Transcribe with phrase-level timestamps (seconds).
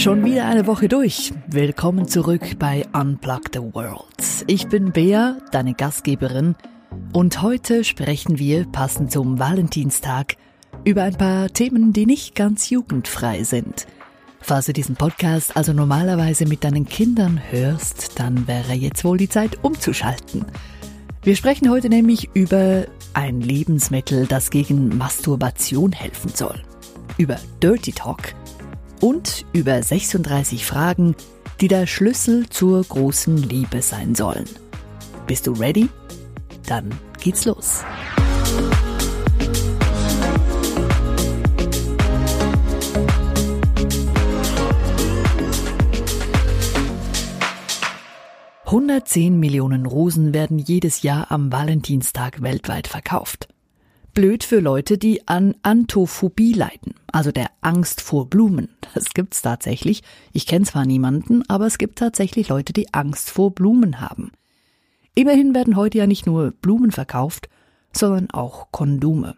[0.00, 1.30] Schon wieder eine Woche durch.
[1.46, 4.06] Willkommen zurück bei Unplug the World.
[4.46, 6.56] Ich bin Bea, deine Gastgeberin,
[7.12, 10.36] und heute sprechen wir, passend zum Valentinstag,
[10.86, 13.86] über ein paar Themen, die nicht ganz jugendfrei sind.
[14.40, 19.28] Falls du diesen Podcast also normalerweise mit deinen Kindern hörst, dann wäre jetzt wohl die
[19.28, 20.46] Zeit umzuschalten.
[21.22, 26.58] Wir sprechen heute nämlich über ein Lebensmittel, das gegen Masturbation helfen soll.
[27.18, 28.34] Über Dirty Talk
[29.00, 31.16] und über 36 Fragen,
[31.60, 34.44] die der Schlüssel zur großen Liebe sein sollen.
[35.26, 35.88] Bist du ready?
[36.66, 37.84] Dann geht's los.
[48.66, 53.49] »110 Millionen Rosen werden jedes Jahr am Valentinstag weltweit verkauft
[54.14, 58.68] blöd für Leute, die an Anthophobie leiden, also der Angst vor Blumen.
[58.94, 60.02] Das gibt's tatsächlich.
[60.32, 64.32] Ich kenne zwar niemanden, aber es gibt tatsächlich Leute, die Angst vor Blumen haben.
[65.14, 67.48] Immerhin werden heute ja nicht nur Blumen verkauft,
[67.92, 69.36] sondern auch Kondome.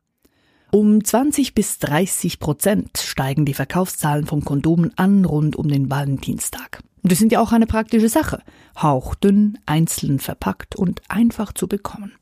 [0.70, 6.82] Um 20 bis 30 Prozent steigen die Verkaufszahlen von Kondomen an rund um den Valentinstag.
[7.02, 8.42] Und das sind ja auch eine praktische Sache.
[8.80, 12.12] Hauchdünn, einzeln verpackt und einfach zu bekommen.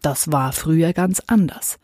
[0.00, 1.78] Das war früher ganz anders.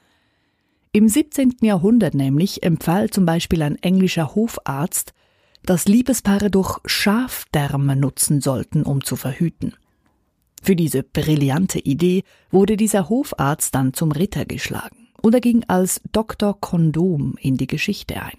[0.92, 1.56] Im 17.
[1.60, 5.12] Jahrhundert nämlich empfahl zum Beispiel ein englischer Hofarzt,
[5.62, 9.74] dass Liebespaare doch Schafdärme nutzen sollten, um zu verhüten.
[10.62, 16.00] Für diese brillante Idee wurde dieser Hofarzt dann zum Ritter geschlagen und er ging als
[16.12, 16.58] Dr.
[16.58, 18.38] Kondom in die Geschichte ein.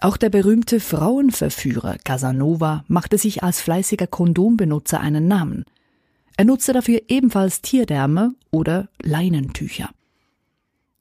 [0.00, 5.64] Auch der berühmte Frauenverführer Casanova machte sich als fleißiger Kondombenutzer einen Namen.
[6.36, 9.90] Er nutzte dafür ebenfalls Tierdärme oder Leinentücher.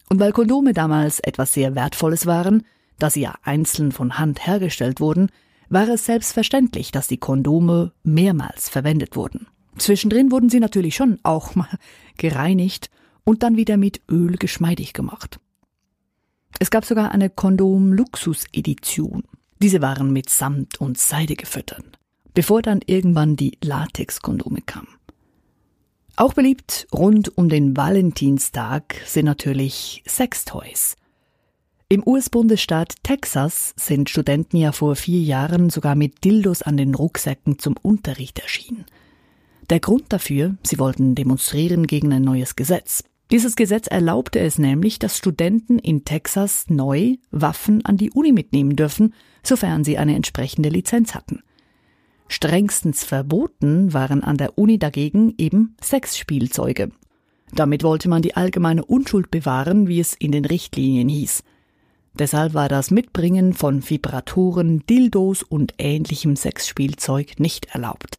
[0.10, 2.64] Und weil Kondome damals etwas sehr Wertvolles waren,
[3.00, 5.30] da sie ja einzeln von Hand hergestellt wurden,
[5.70, 9.48] war es selbstverständlich, dass die Kondome mehrmals verwendet wurden.
[9.78, 11.68] Zwischendrin wurden sie natürlich schon auch mal
[12.18, 12.90] gereinigt
[13.24, 15.40] und dann wieder mit Öl geschmeidig gemacht.
[16.60, 19.24] Es gab sogar eine Kondom-Luxus-Edition.
[19.62, 21.84] Diese waren mit Samt und Seide gefüttert,
[22.34, 24.88] bevor dann irgendwann die Latex-Kondome kamen.
[26.18, 30.96] Auch beliebt rund um den Valentinstag sind natürlich Sextoys.
[31.90, 37.60] Im US-Bundesstaat Texas sind Studenten ja vor vier Jahren sogar mit Dildos an den Rucksäcken
[37.60, 38.86] zum Unterricht erschienen.
[39.70, 43.04] Der Grund dafür, sie wollten demonstrieren gegen ein neues Gesetz.
[43.30, 48.76] Dieses Gesetz erlaubte es nämlich, dass Studenten in Texas neu Waffen an die Uni mitnehmen
[48.76, 51.42] dürfen, sofern sie eine entsprechende Lizenz hatten.
[52.28, 56.92] Strengstens verboten waren an der Uni dagegen eben Sexspielzeuge.
[57.54, 61.44] Damit wollte man die allgemeine Unschuld bewahren, wie es in den Richtlinien hieß.
[62.18, 68.18] Deshalb war das Mitbringen von Vibratoren, Dildos und ähnlichem Sexspielzeug nicht erlaubt.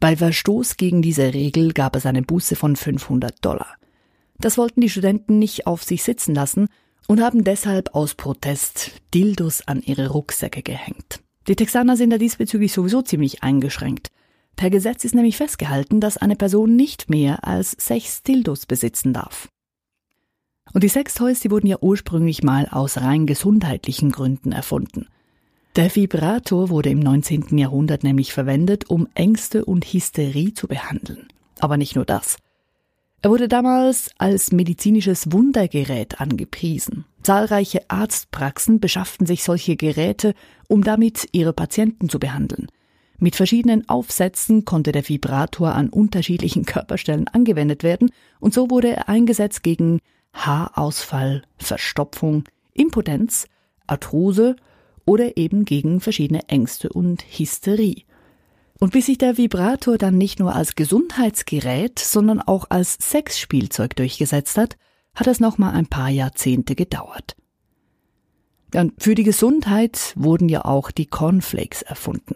[0.00, 3.76] Bei Verstoß gegen diese Regel gab es eine Buße von 500 Dollar.
[4.38, 6.68] Das wollten die Studenten nicht auf sich sitzen lassen
[7.06, 11.22] und haben deshalb aus Protest Dildos an ihre Rucksäcke gehängt.
[11.48, 14.10] Die Texaner sind da diesbezüglich sowieso ziemlich eingeschränkt.
[14.56, 19.48] Per Gesetz ist nämlich festgehalten, dass eine Person nicht mehr als sechs Dildos besitzen darf.
[20.72, 25.08] Und die Sextoys, die wurden ja ursprünglich mal aus rein gesundheitlichen Gründen erfunden.
[25.74, 27.58] Der Vibrator wurde im 19.
[27.58, 31.28] Jahrhundert nämlich verwendet, um Ängste und Hysterie zu behandeln.
[31.60, 32.36] Aber nicht nur das.
[33.24, 37.04] Er wurde damals als medizinisches Wundergerät angepriesen.
[37.22, 40.34] Zahlreiche Arztpraxen beschafften sich solche Geräte,
[40.68, 42.66] um damit ihre Patienten zu behandeln.
[43.18, 48.10] Mit verschiedenen Aufsätzen konnte der Vibrator an unterschiedlichen Körperstellen angewendet werden
[48.40, 50.00] und so wurde er eingesetzt gegen
[50.32, 52.42] Haarausfall, Verstopfung,
[52.74, 53.46] Impotenz,
[53.86, 54.56] Arthrose
[55.04, 58.02] oder eben gegen verschiedene Ängste und Hysterie.
[58.82, 64.58] Und bis sich der Vibrator dann nicht nur als Gesundheitsgerät, sondern auch als Sexspielzeug durchgesetzt
[64.58, 64.76] hat,
[65.14, 67.36] hat es noch mal ein paar Jahrzehnte gedauert.
[68.74, 72.34] Und für die Gesundheit wurden ja auch die Cornflakes erfunden.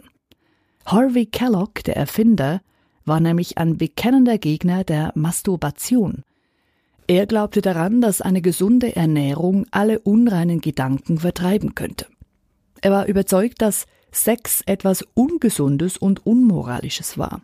[0.84, 2.60] Harvey Kellogg, der Erfinder,
[3.04, 6.22] war nämlich ein bekennender Gegner der Masturbation.
[7.08, 12.06] Er glaubte daran, dass eine gesunde Ernährung alle unreinen Gedanken vertreiben könnte.
[12.82, 13.86] Er war überzeugt, dass
[14.16, 17.42] Sex etwas Ungesundes und Unmoralisches war.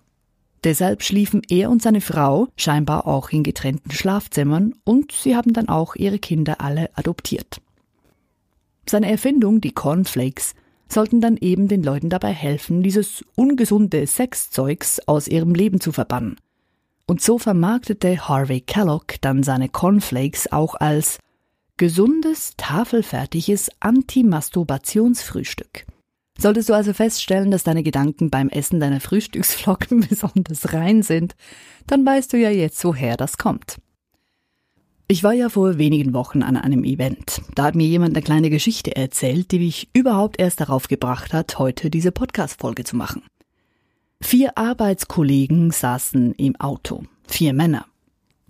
[0.65, 5.69] Deshalb schliefen er und seine Frau scheinbar auch in getrennten Schlafzimmern und sie haben dann
[5.69, 7.61] auch ihre Kinder alle adoptiert.
[8.89, 10.55] Seine Erfindung, die Cornflakes,
[10.89, 16.37] sollten dann eben den Leuten dabei helfen, dieses ungesunde Sexzeugs aus ihrem Leben zu verbannen.
[17.07, 21.19] Und so vermarktete Harvey Kellogg dann seine Cornflakes auch als
[21.77, 25.87] gesundes, tafelfertiges Anti-Masturbationsfrühstück.
[26.43, 31.37] Solltest du also feststellen, dass deine Gedanken beim Essen deiner Frühstücksflocken besonders rein sind,
[31.87, 33.77] dann weißt du ja jetzt, woher das kommt.
[35.07, 37.43] Ich war ja vor wenigen Wochen an einem Event.
[37.55, 41.61] Da hat mir jemand eine kleine Geschichte erzählt, die mich überhaupt erst darauf gebracht hat,
[41.61, 43.23] heute diese Podcast-Folge zu machen.
[44.21, 47.05] Vier Arbeitskollegen saßen im Auto.
[47.29, 47.87] Vier Männer.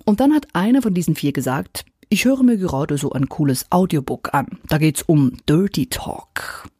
[0.06, 3.66] Und dann hat einer von diesen vier gesagt, ich höre mir gerade so ein cooles
[3.70, 4.46] Audiobook an.
[4.70, 6.70] Da geht's um Dirty Talk.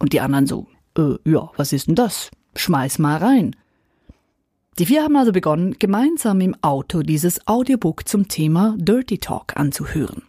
[0.00, 0.66] Und die anderen so,
[0.98, 2.30] äh, ja, was ist denn das?
[2.56, 3.54] Schmeiß mal rein.
[4.78, 10.22] Die vier haben also begonnen, gemeinsam im Auto dieses Audiobook zum Thema Dirty Talk anzuhören.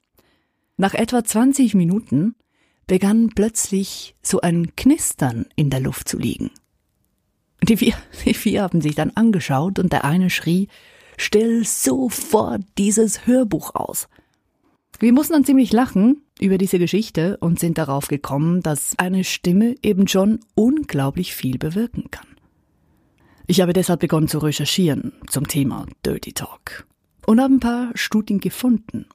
[0.77, 2.35] Nach etwa 20 Minuten
[2.85, 6.51] begann plötzlich so ein Knistern in der Luft zu liegen.
[7.63, 7.93] Die vier,
[8.25, 10.67] die vier haben sich dann angeschaut und der eine schrie,
[11.17, 14.09] stell sofort dieses Hörbuch aus.
[15.01, 19.73] Wir mussten dann ziemlich lachen über diese Geschichte und sind darauf gekommen, dass eine Stimme
[19.81, 22.27] eben schon unglaublich viel bewirken kann.
[23.47, 26.85] Ich habe deshalb begonnen zu recherchieren zum Thema Dirty Talk
[27.25, 29.07] und habe ein paar Studien gefunden.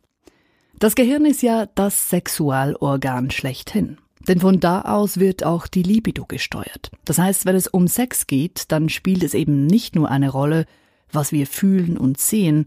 [0.80, 3.98] Das Gehirn ist ja das Sexualorgan schlechthin.
[4.26, 6.90] Denn von da aus wird auch die Libido gesteuert.
[7.04, 10.66] Das heißt, wenn es um Sex geht, dann spielt es eben nicht nur eine Rolle,
[11.12, 12.64] was wir fühlen und sehen,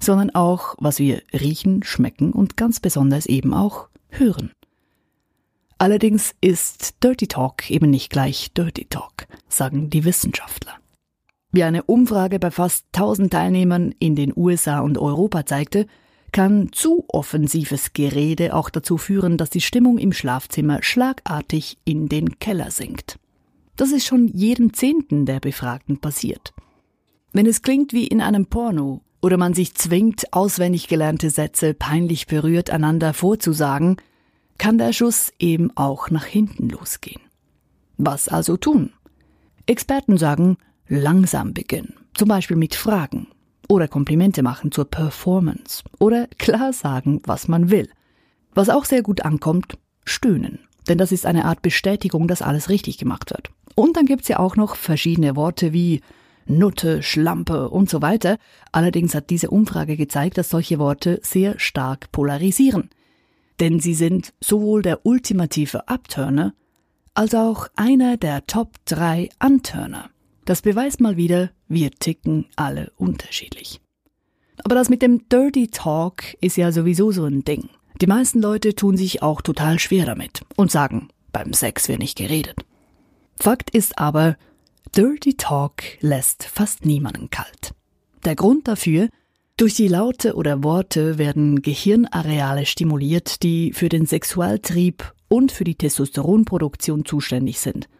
[0.00, 4.50] sondern auch, was wir riechen, schmecken und ganz besonders eben auch hören.
[5.78, 10.74] Allerdings ist Dirty Talk eben nicht gleich Dirty Talk, sagen die Wissenschaftler.
[11.52, 15.86] Wie eine Umfrage bei fast 1000 Teilnehmern in den USA und Europa zeigte,
[16.32, 22.38] kann zu offensives Gerede auch dazu führen, dass die Stimmung im Schlafzimmer schlagartig in den
[22.38, 23.18] Keller sinkt.
[23.76, 26.52] Das ist schon jedem Zehnten der Befragten passiert.
[27.32, 32.26] Wenn es klingt wie in einem Porno oder man sich zwingt, auswendig gelernte Sätze peinlich
[32.26, 33.96] berührt einander vorzusagen,
[34.58, 37.22] kann der Schuss eben auch nach hinten losgehen.
[37.96, 38.92] Was also tun?
[39.66, 40.56] Experten sagen,
[40.88, 43.28] langsam beginnen, zum Beispiel mit Fragen
[43.68, 47.88] oder Komplimente machen zur Performance oder klar sagen, was man will.
[48.52, 50.58] Was auch sehr gut ankommt, stöhnen,
[50.88, 53.50] denn das ist eine Art Bestätigung, dass alles richtig gemacht wird.
[53.76, 56.00] Und dann gibt's ja auch noch verschiedene Worte wie
[56.50, 58.38] Nutte, Schlampe und so weiter.
[58.72, 62.90] Allerdings hat diese Umfrage gezeigt, dass solche Worte sehr stark polarisieren.
[63.60, 66.54] Denn sie sind sowohl der ultimative Abturner
[67.14, 70.10] als auch einer der Top 3 Antörner.
[70.44, 73.80] Das beweist mal wieder, wir ticken alle unterschiedlich.
[74.64, 77.68] Aber das mit dem Dirty Talk ist ja sowieso so ein Ding.
[78.00, 82.16] Die meisten Leute tun sich auch total schwer damit und sagen, beim Sex wird nicht
[82.16, 82.56] geredet.
[83.38, 84.36] Fakt ist aber,
[84.96, 87.74] Dirty Talk lässt fast niemanden kalt.
[88.24, 89.08] Der Grund dafür,
[89.56, 95.76] durch die Laute oder Worte werden Gehirnareale stimuliert, die für den Sexualtrieb und für die
[95.76, 97.88] Testosteronproduktion zuständig sind–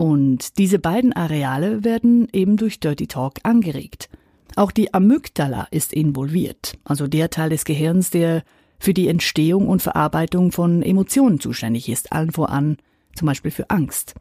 [0.00, 4.08] und diese beiden Areale werden eben durch Dirty Talk angeregt.
[4.56, 8.42] Auch die Amygdala ist involviert, also der Teil des Gehirns, der
[8.78, 12.78] für die Entstehung und Verarbeitung von Emotionen zuständig ist, allen voran
[13.14, 14.14] zum Beispiel für Angst.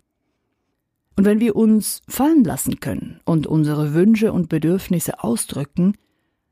[1.19, 5.97] Und wenn wir uns fallen lassen können und unsere Wünsche und Bedürfnisse ausdrücken,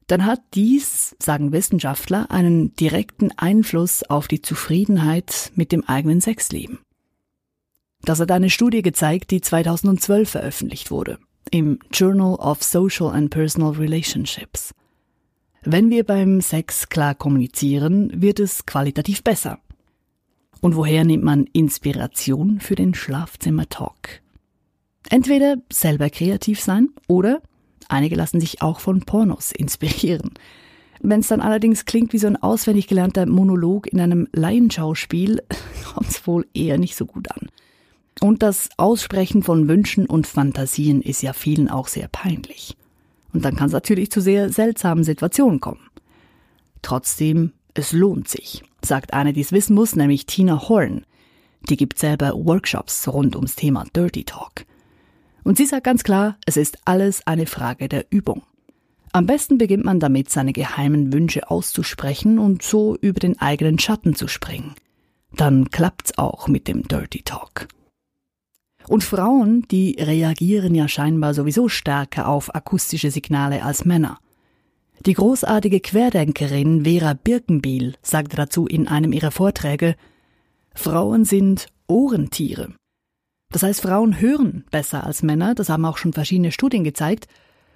[0.08, 6.80] dann hat dies, sagen Wissenschaftler, einen direkten Einfluss auf die Zufriedenheit mit dem eigenen Sexleben.
[8.02, 11.18] Das hat eine Studie gezeigt, die 2012 veröffentlicht wurde
[11.50, 14.74] im Journal of Social and Personal Relationships.
[15.64, 19.60] Wenn wir beim Sex klar kommunizieren, wird es qualitativ besser.
[20.60, 24.27] Und woher nimmt man Inspiration für den Schlafzimmer-Talk?
[25.10, 27.42] Entweder selber kreativ sein oder
[27.88, 30.34] einige lassen sich auch von Pornos inspirieren.
[31.00, 35.44] Wenn es dann allerdings klingt wie so ein auswendig gelernter Monolog in einem Laienschauspiel,
[35.94, 37.50] kommt es wohl eher nicht so gut an.
[38.20, 42.76] Und das Aussprechen von Wünschen und Fantasien ist ja vielen auch sehr peinlich.
[43.32, 45.88] Und dann kann es natürlich zu sehr seltsamen Situationen kommen.
[46.82, 51.06] Trotzdem, es lohnt sich, sagt eine, die es wissen muss, nämlich Tina Horn.
[51.70, 54.66] Die gibt selber Workshops rund ums Thema Dirty Talk.
[55.48, 58.44] Und sie sagt ganz klar, es ist alles eine Frage der Übung.
[59.14, 64.14] Am besten beginnt man damit, seine geheimen Wünsche auszusprechen und so über den eigenen Schatten
[64.14, 64.76] zu springen.
[65.32, 67.70] Dann klappt's auch mit dem Dirty Talk.
[68.90, 74.20] Und Frauen, die reagieren ja scheinbar sowieso stärker auf akustische Signale als Männer.
[75.06, 79.96] Die großartige Querdenkerin Vera Birkenbiel sagte dazu in einem ihrer Vorträge,
[80.76, 82.74] Frauen sind Ohrentiere.
[83.50, 87.28] Das heißt, Frauen hören besser als Männer, das haben auch schon verschiedene Studien gezeigt,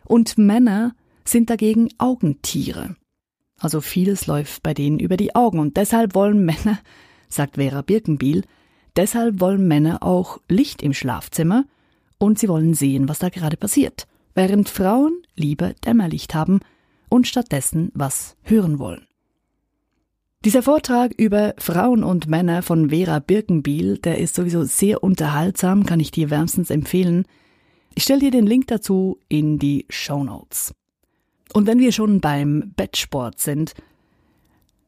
[0.03, 2.95] und Männer sind dagegen Augentiere.
[3.59, 5.59] Also vieles läuft bei denen über die Augen.
[5.59, 6.79] Und deshalb wollen Männer,
[7.29, 8.43] sagt Vera Birkenbiel,
[8.95, 11.65] Deshalb wollen Männer auch Licht im Schlafzimmer.
[12.17, 16.59] Und sie wollen sehen, was da gerade passiert, während Frauen lieber Dämmerlicht haben
[17.09, 19.07] und stattdessen was hören wollen.
[20.43, 25.99] Dieser Vortrag über Frauen und Männer von Vera Birkenbiel, der ist sowieso sehr unterhaltsam, kann
[25.99, 27.25] ich dir wärmstens empfehlen.
[27.93, 30.73] Ich stelle dir den Link dazu in die Show Notes.
[31.53, 33.75] Und wenn wir schon beim Bettsport sind,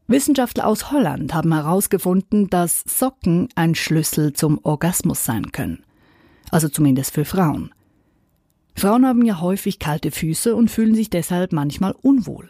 [0.07, 5.83] Wissenschaftler aus Holland haben herausgefunden, dass Socken ein Schlüssel zum Orgasmus sein können.
[6.49, 7.69] Also zumindest für Frauen.
[8.75, 12.49] Frauen haben ja häufig kalte Füße und fühlen sich deshalb manchmal unwohl.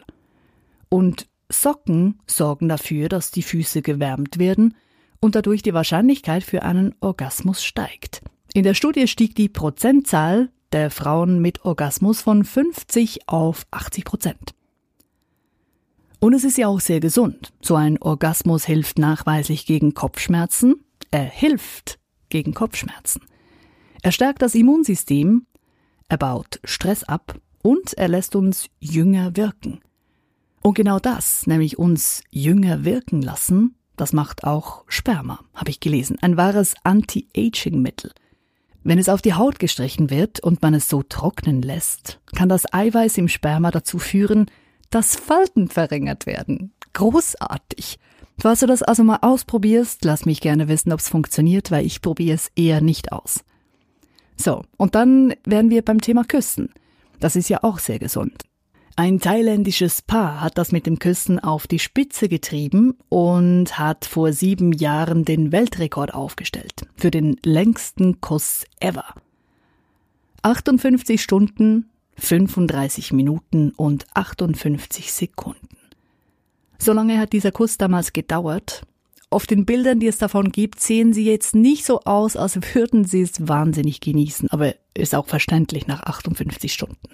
[0.88, 4.74] Und Socken sorgen dafür, dass die Füße gewärmt werden
[5.20, 8.22] und dadurch die Wahrscheinlichkeit für einen Orgasmus steigt.
[8.52, 14.54] In der Studie stieg die Prozentzahl der Frauen mit Orgasmus von 50 auf 80 Prozent.
[16.20, 17.52] Und es ist ja auch sehr gesund.
[17.60, 20.76] So ein Orgasmus hilft nachweislich gegen Kopfschmerzen.
[21.10, 21.98] Er hilft
[22.28, 23.22] gegen Kopfschmerzen.
[24.02, 25.46] Er stärkt das Immunsystem,
[26.08, 29.80] er baut Stress ab und er lässt uns jünger wirken.
[30.66, 36.16] Und genau das, nämlich uns jünger wirken lassen, das macht auch Sperma, habe ich gelesen.
[36.22, 38.12] Ein wahres Anti-Aging-Mittel.
[38.82, 42.64] Wenn es auf die Haut gestrichen wird und man es so trocknen lässt, kann das
[42.72, 44.46] Eiweiß im Sperma dazu führen,
[44.88, 46.72] dass Falten verringert werden.
[46.94, 47.98] Großartig.
[48.38, 52.00] Falls du das also mal ausprobierst, lass mich gerne wissen, ob es funktioniert, weil ich
[52.00, 53.44] probiere es eher nicht aus.
[54.36, 56.70] So, und dann wären wir beim Thema Küssen.
[57.20, 58.44] Das ist ja auch sehr gesund.
[58.96, 64.32] Ein thailändisches Paar hat das mit dem Küssen auf die Spitze getrieben und hat vor
[64.32, 69.14] sieben Jahren den Weltrekord aufgestellt für den längsten Kuss ever.
[70.42, 75.76] 58 Stunden 35 Minuten und 58 Sekunden.
[76.78, 78.82] So lange hat dieser Kuss damals gedauert.
[79.28, 83.04] Auf den Bildern, die es davon gibt, sehen sie jetzt nicht so aus, als würden
[83.04, 87.08] sie es wahnsinnig genießen, aber ist auch verständlich nach 58 Stunden.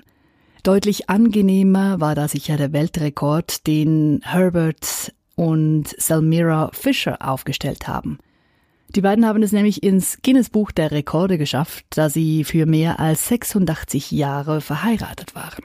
[0.63, 8.19] Deutlich angenehmer war da sicher der Weltrekord, den Herbert und Selmira Fisher aufgestellt haben–
[8.97, 13.29] die beiden haben es nämlich ins Guinness-Buch der Rekorde geschafft, da sie für mehr als
[13.29, 15.65] 86 Jahre verheiratet waren.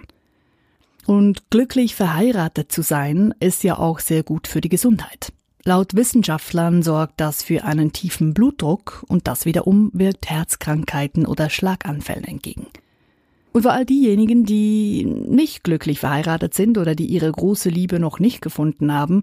[1.07, 5.33] Und glücklich verheiratet zu sein, ist ja auch sehr gut für die Gesundheit.
[5.63, 12.25] Laut Wissenschaftlern sorgt das für einen tiefen Blutdruck und das wiederum wirkt Herzkrankheiten oder Schlaganfällen
[12.25, 12.67] entgegen.
[13.55, 18.19] Und für all diejenigen, die nicht glücklich verheiratet sind oder die ihre große Liebe noch
[18.19, 19.21] nicht gefunden haben,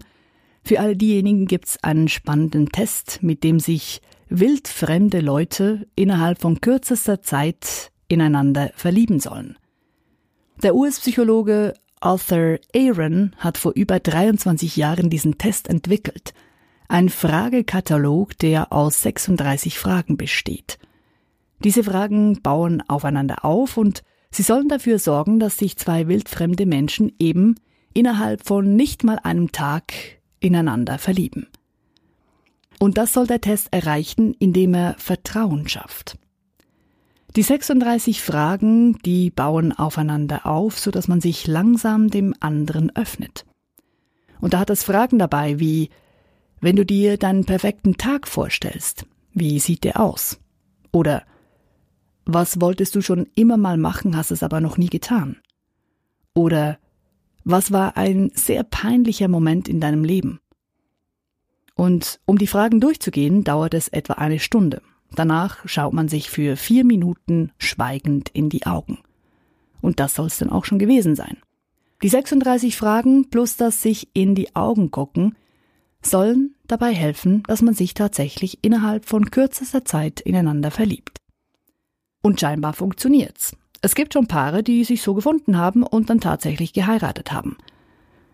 [0.63, 7.21] für all diejenigen gibt's einen spannenden Test, mit dem sich wildfremde Leute innerhalb von kürzester
[7.21, 9.55] Zeit ineinander verlieben sollen.
[10.63, 16.33] Der US-Psychologe Arthur Aaron hat vor über 23 Jahren diesen Test entwickelt.
[16.87, 20.79] Ein Fragekatalog, der aus 36 Fragen besteht.
[21.63, 24.01] Diese Fragen bauen aufeinander auf und
[24.35, 27.55] sie sollen dafür sorgen, dass sich zwei wildfremde Menschen eben
[27.93, 29.93] innerhalb von nicht mal einem Tag
[30.39, 31.47] ineinander verlieben.
[32.79, 36.17] Und das soll der Test erreichen, indem er Vertrauen schafft.
[37.35, 43.45] Die 36 Fragen, die bauen aufeinander auf, so dass man sich langsam dem anderen öffnet.
[44.39, 45.89] Und da hat es Fragen dabei wie,
[46.61, 50.39] wenn du dir deinen perfekten Tag vorstellst, wie sieht der aus?
[50.91, 51.23] Oder
[52.25, 55.37] was wolltest du schon immer mal machen, hast es aber noch nie getan?
[56.33, 56.77] Oder
[57.43, 60.39] was war ein sehr peinlicher Moment in deinem Leben?
[61.75, 64.81] Und um die Fragen durchzugehen, dauert es etwa eine Stunde.
[65.15, 68.99] Danach schaut man sich für vier Minuten schweigend in die Augen.
[69.81, 71.37] Und das soll es dann auch schon gewesen sein.
[72.01, 75.35] Die 36 Fragen plus das sich in die Augen gucken
[76.05, 81.22] sollen dabei helfen, dass man sich tatsächlich innerhalb von kürzester Zeit ineinander verliebt.
[82.23, 83.55] Und scheinbar funktioniert's.
[83.81, 87.57] Es gibt schon Paare, die sich so gefunden haben und dann tatsächlich geheiratet haben.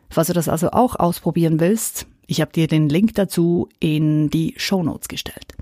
[0.10, 4.54] Falls du das also auch ausprobieren willst, ich habe dir den Link dazu in die
[4.58, 5.56] Show Notes gestellt.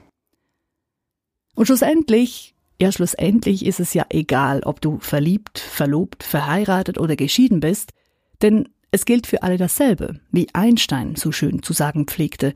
[1.56, 7.62] Und schlussendlich, ja schlussendlich ist es ja egal, ob du verliebt, verlobt, verheiratet oder geschieden
[7.62, 7.94] bist,
[8.42, 12.54] denn es gilt für alle dasselbe, wie Einstein so schön zu sagen pflegte.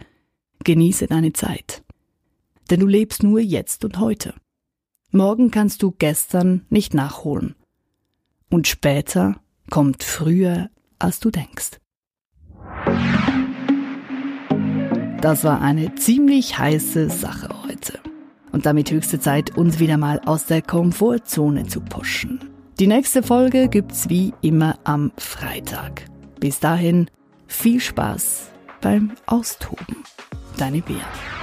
[0.63, 1.81] Genieße deine Zeit.
[2.69, 4.33] Denn du lebst nur jetzt und heute.
[5.13, 7.55] Morgen kannst du gestern nicht nachholen.
[8.49, 9.35] Und später
[9.69, 11.79] kommt früher, als du denkst.
[15.21, 17.99] Das war eine ziemlich heiße Sache heute.
[18.53, 22.39] Und damit höchste Zeit, uns wieder mal aus der Komfortzone zu pushen.
[22.79, 26.05] Die nächste Folge gibt's wie immer am Freitag.
[26.39, 27.09] Bis dahin
[27.47, 28.49] viel Spaß
[28.79, 29.97] beim Austoben.
[30.57, 31.40] Deine Bea.